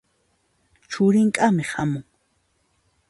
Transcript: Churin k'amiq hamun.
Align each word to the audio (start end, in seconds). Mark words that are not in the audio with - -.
Churin 0.91 1.29
k'amiq 1.35 1.71
hamun. 1.75 2.05